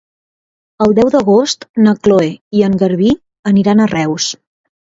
[0.85, 3.15] El deu d'agost na Cloè i en Garbí
[3.53, 4.33] aniran a Reus.